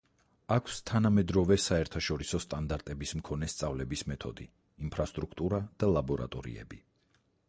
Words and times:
აქვს 0.53 0.77
თანამედროვე 0.91 1.57
საერთაშორისო 1.65 2.39
სტანდარტების 2.45 3.13
მქონე 3.19 3.49
სწავლების 3.55 4.05
მეთოდი, 4.13 4.47
ინფრასტრუქტურა 4.87 5.61
და 5.85 5.91
ლაბორატორიები. 5.97 6.81